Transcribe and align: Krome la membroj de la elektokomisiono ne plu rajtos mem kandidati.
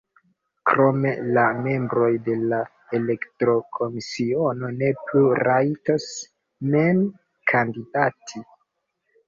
Krome 0.69 1.09
la 1.37 1.43
membroj 1.67 2.07
de 2.29 2.37
la 2.53 2.61
elektokomisiono 3.01 4.73
ne 4.81 4.91
plu 5.05 5.23
rajtos 5.43 6.11
mem 6.75 7.07
kandidati. 7.55 8.47